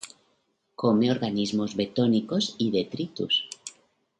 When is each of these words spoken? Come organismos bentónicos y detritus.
Come 0.75 1.11
organismos 1.11 1.75
bentónicos 1.75 2.55
y 2.57 2.71
detritus. 2.71 3.47